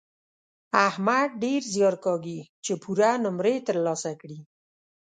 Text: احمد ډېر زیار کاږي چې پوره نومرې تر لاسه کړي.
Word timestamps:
احمد 0.87 1.29
ډېر 1.43 1.61
زیار 1.73 1.95
کاږي 2.05 2.39
چې 2.65 2.73
پوره 2.81 3.11
نومرې 3.23 3.55
تر 3.67 3.77
لاسه 3.85 4.11
کړي. 4.21 4.39